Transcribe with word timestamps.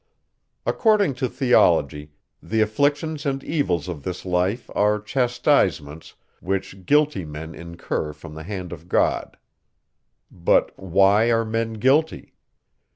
According 0.65 1.13
to 1.21 1.29
theology, 1.29 2.09
the 2.41 2.61
afflictions 2.61 3.23
and 3.23 3.43
evils 3.43 3.87
of 3.87 4.01
this 4.01 4.25
life 4.25 4.67
are 4.73 4.99
chastisements, 4.99 6.15
which 6.39 6.87
guilty 6.87 7.23
men 7.23 7.53
incur 7.53 8.11
from 8.11 8.33
the 8.33 8.41
hand 8.41 8.73
of 8.73 8.89
God. 8.89 9.37
But 10.31 10.71
why 10.79 11.29
are 11.29 11.45
men 11.45 11.73
guilty? 11.73 12.33